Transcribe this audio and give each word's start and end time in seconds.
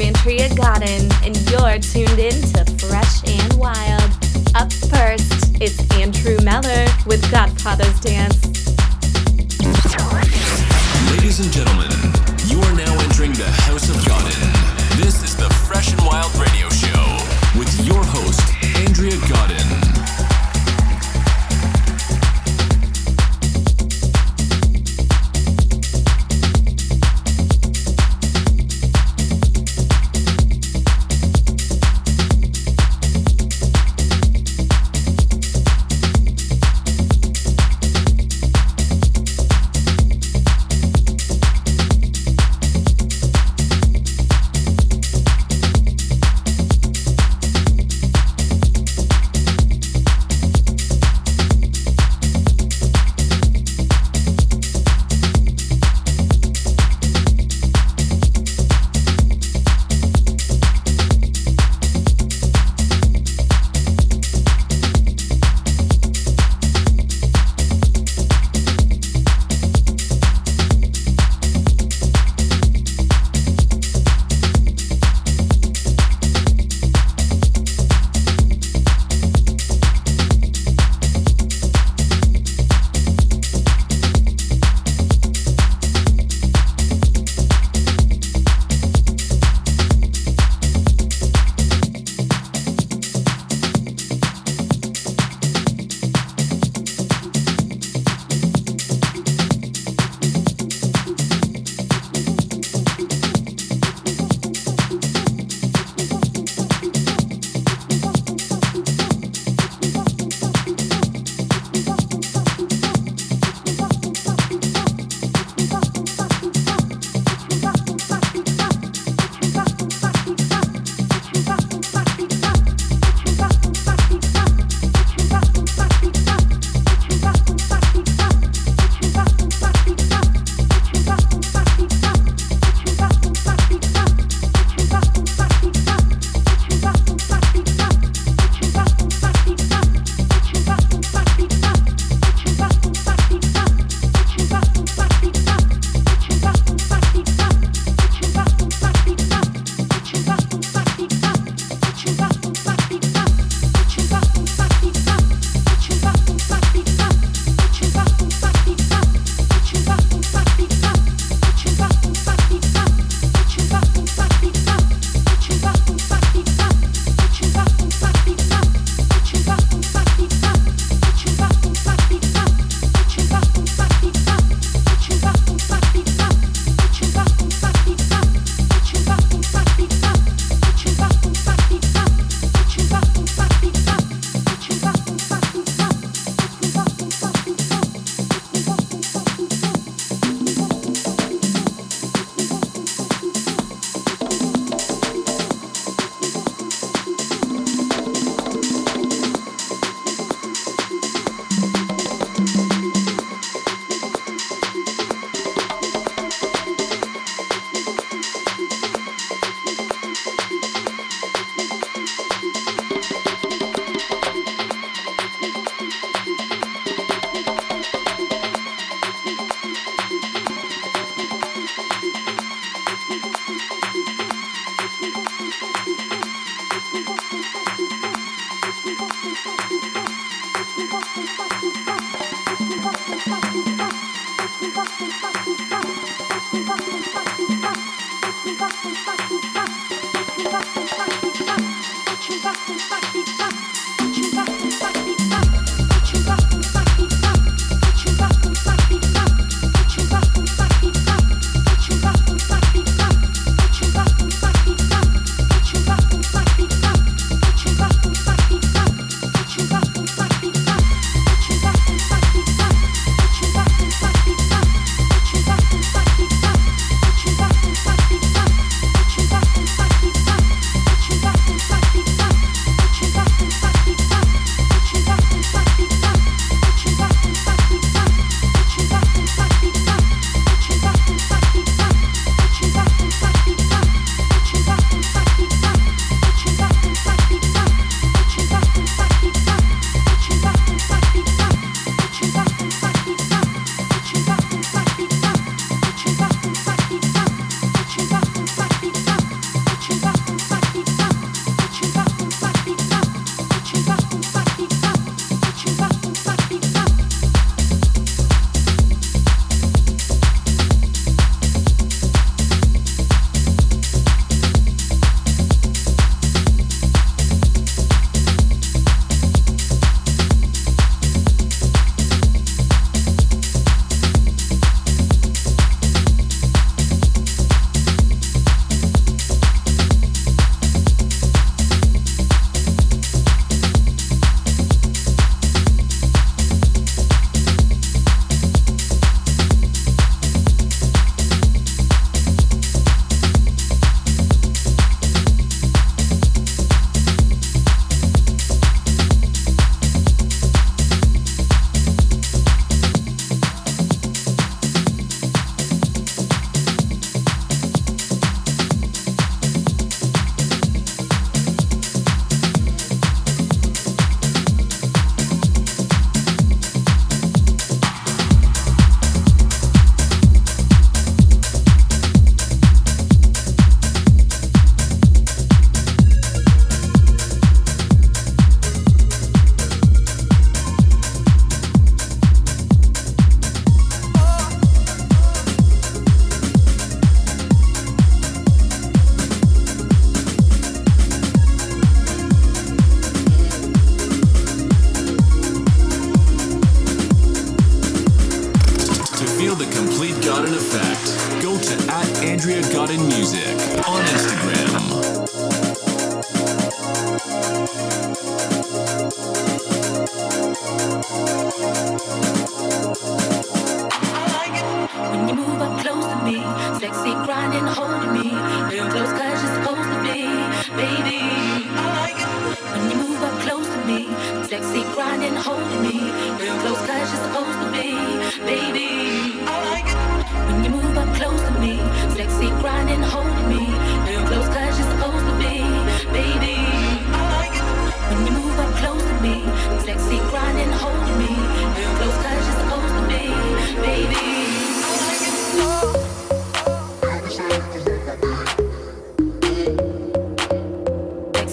Andrea 0.00 0.48
Godin, 0.54 1.10
and 1.24 1.36
you're 1.50 1.78
tuned 1.78 2.18
in 2.18 2.32
to 2.52 2.64
Fresh 2.86 3.22
and 3.26 3.52
Wild. 3.54 4.10
Up 4.54 4.72
first, 4.88 5.60
it's 5.60 5.78
Andrew 5.96 6.36
Meller 6.42 6.86
with 7.06 7.20
Godfather's 7.30 8.00
Dance. 8.00 8.40
Ladies 11.10 11.40
and 11.40 11.52
gentlemen, 11.52 11.90
you 12.46 12.58
are 12.60 12.76
now 12.76 12.92
entering 13.04 13.32
the 13.32 13.50
House 13.68 13.88
of 13.90 13.96
Godin. 14.06 14.40
This 14.96 15.22
is 15.22 15.36
the 15.36 15.50
Fresh 15.68 15.92
and 15.92 16.00
Wild 16.02 16.34
Radio 16.36 16.68
Show 16.70 17.58
with 17.58 17.70
your 17.86 18.02
host, 18.02 18.40
Andrea 18.76 19.18
Godin. 19.28 19.69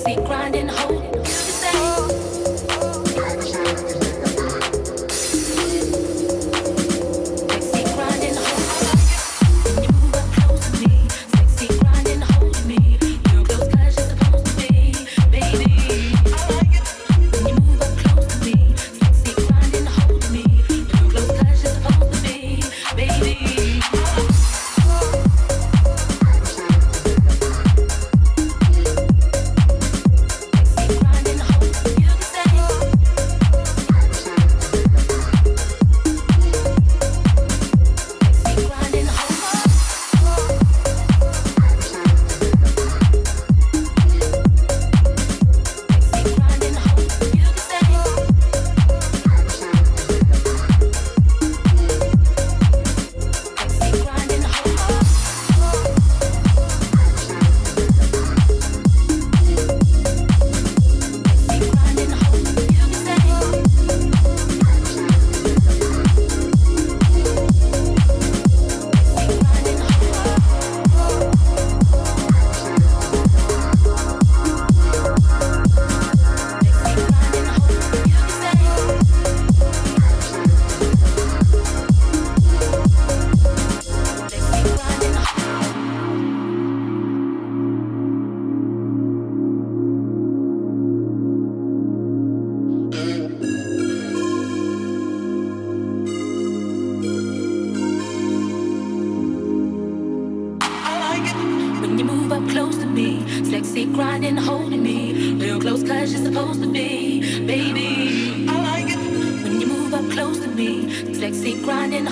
see 0.07 0.15
grinding 0.15 0.69
hope. 0.69 1.16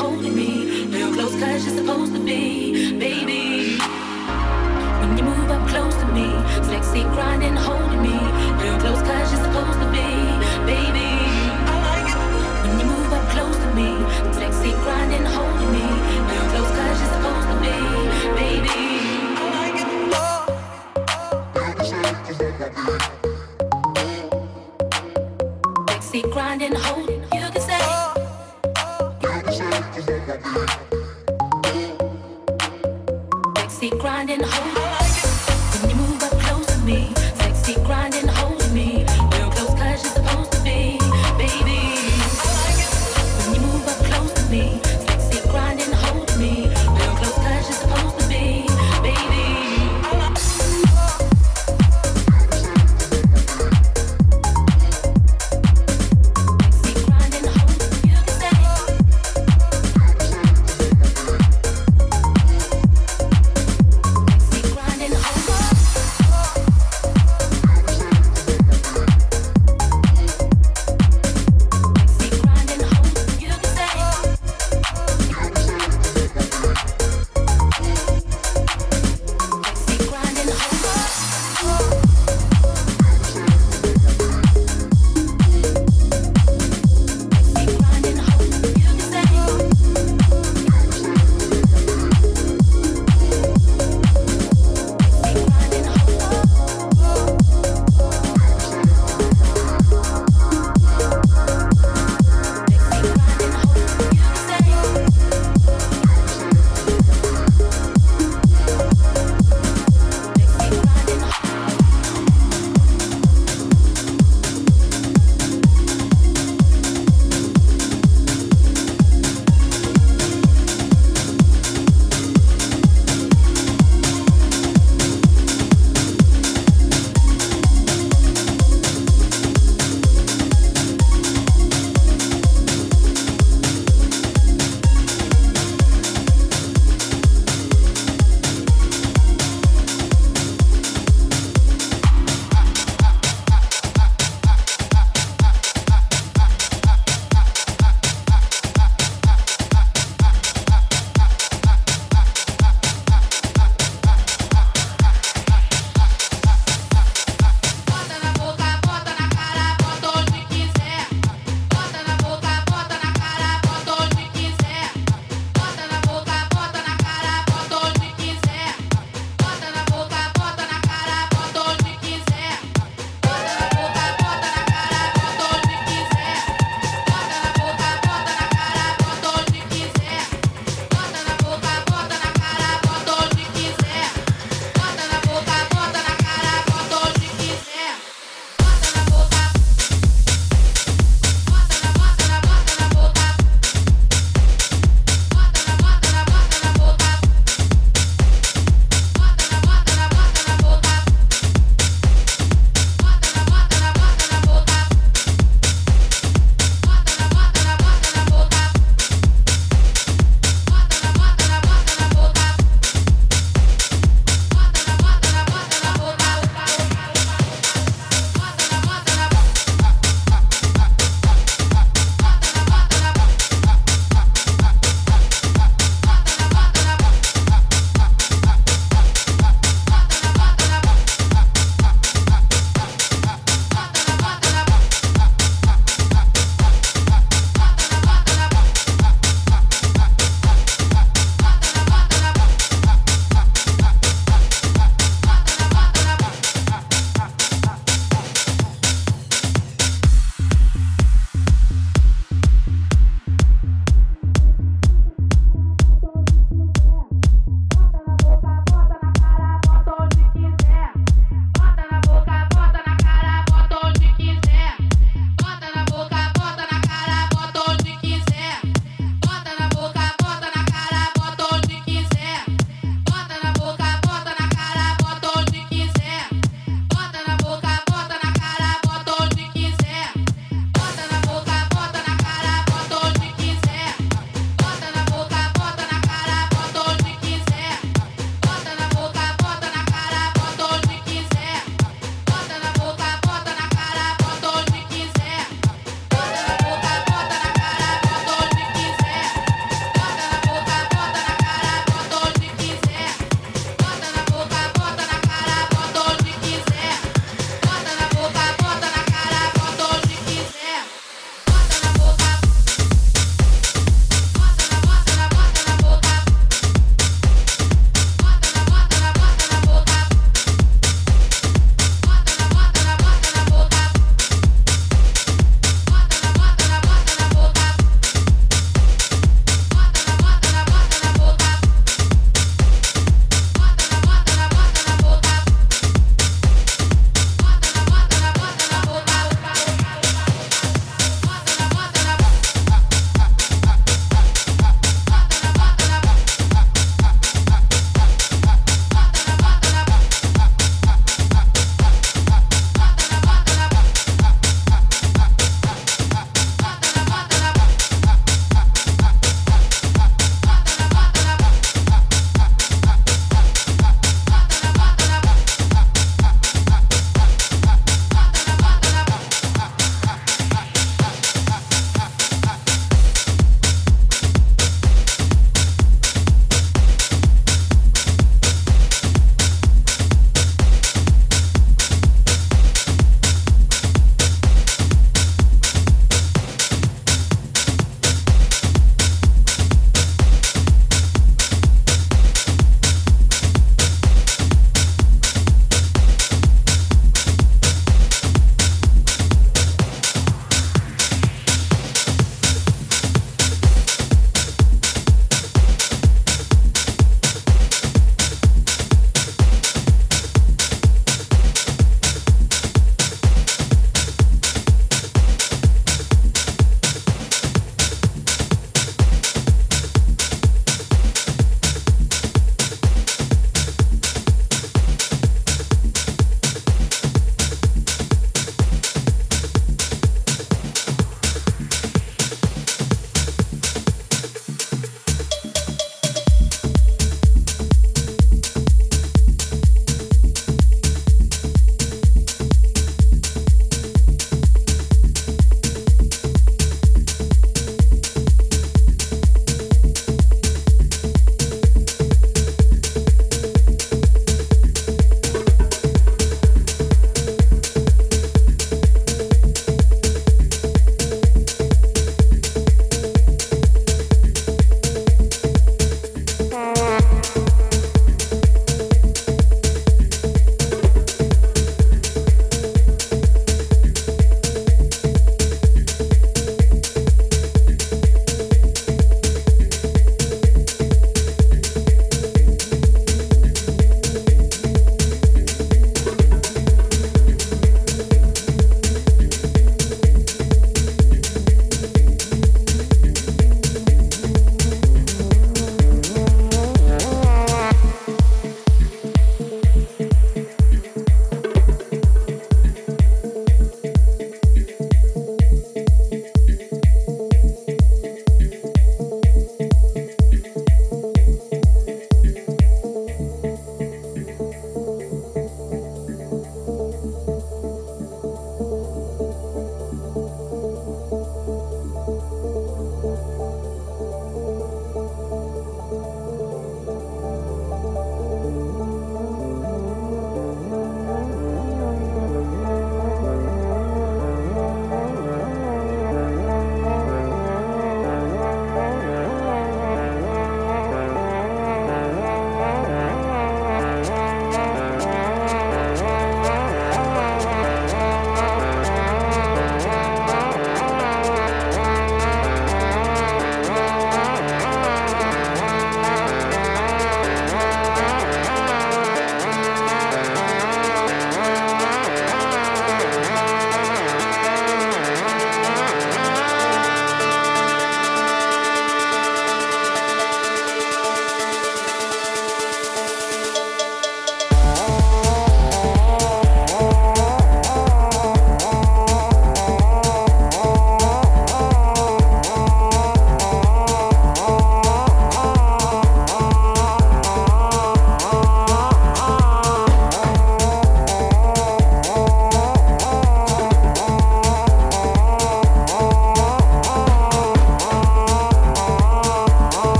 holding 0.00 0.34
me 0.34 0.86
real 0.86 1.12
close, 1.12 1.34
cause 1.38 1.66
you're 1.66 1.76
supposed 1.76 2.14
to 2.14 2.20
be, 2.24 2.98
baby. 2.98 3.76
When 5.00 5.10
you 5.18 5.24
move 5.24 5.50
up 5.50 5.68
close 5.68 5.94
to 6.02 6.06
me, 6.16 6.28
sexy 6.70 7.02
grinding, 7.14 7.54
holding 7.54 8.00
me 8.08 8.16
real 8.62 8.78
close, 8.80 9.02
cause 9.02 9.28
you're 9.32 9.44
supposed 9.44 9.78
to 9.84 9.88
be, 9.92 10.08
baby. 10.72 11.10
I 11.72 11.74
like 11.88 12.08
it. 12.16 12.18
When 12.64 12.74
you 12.80 12.86
move 12.94 13.12
up 13.12 13.26
close 13.34 13.58
to 13.64 13.70
me, 13.78 13.90
sexy 14.40 14.72
grinding, 14.84 15.26
holding 15.36 15.70
me 15.76 15.86
real 16.30 16.46
close, 16.52 16.72
cause 16.78 16.96
you're 17.00 17.14
supposed 17.16 17.48
to 17.52 17.56
be, 17.64 17.76
baby. 18.40 18.80
I 19.36 19.46
like 19.58 19.78
it. 19.82 19.88
Oh. 22.88 23.19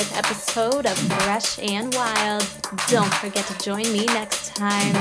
30th 0.00 0.16
episode 0.16 0.86
of 0.86 0.98
Fresh 1.22 1.58
and 1.58 1.94
Wild. 1.94 2.46
Don't 2.88 3.12
forget 3.14 3.44
to 3.46 3.58
join 3.58 3.82
me 3.92 4.06
next 4.06 4.54
time. 4.56 4.94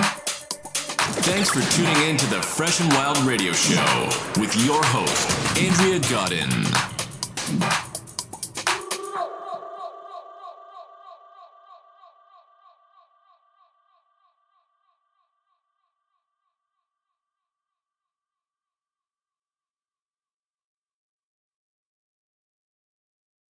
Thanks 1.23 1.49
for 1.49 1.61
tuning 1.75 2.09
in 2.09 2.17
to 2.17 2.25
the 2.27 2.41
Fresh 2.41 2.81
and 2.81 2.91
Wild 2.93 3.17
Radio 3.19 3.53
Show 3.53 4.09
with 4.39 4.55
your 4.65 4.83
host, 4.83 5.57
Andrea 5.57 5.99
Godin. 6.09 6.68